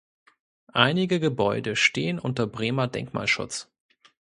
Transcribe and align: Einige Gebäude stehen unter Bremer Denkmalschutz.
Einige 0.73 1.19
Gebäude 1.19 1.75
stehen 1.75 2.17
unter 2.17 2.47
Bremer 2.47 2.87
Denkmalschutz. 2.87 3.69